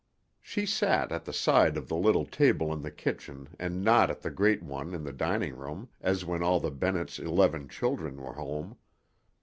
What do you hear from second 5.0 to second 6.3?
the dining room as